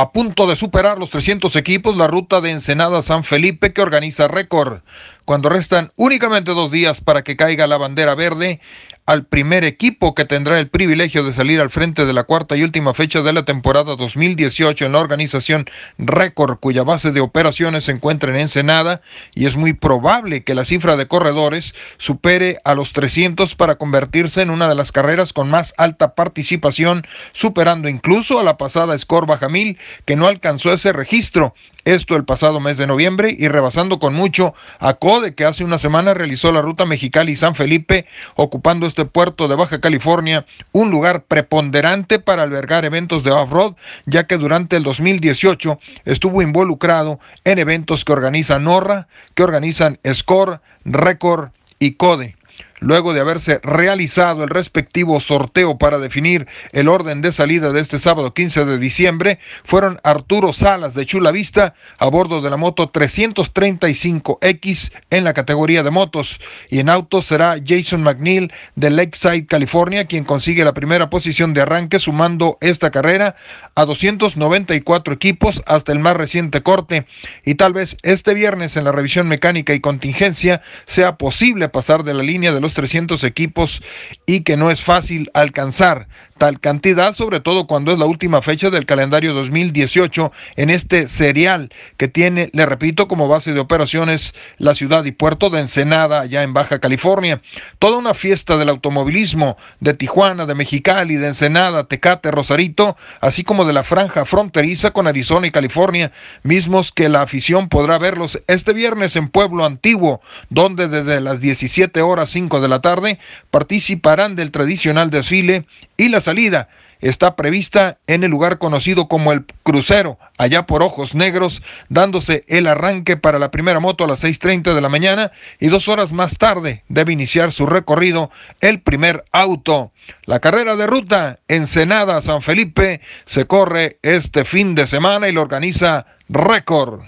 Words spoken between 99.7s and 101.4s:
de Tijuana, de Mexicali, de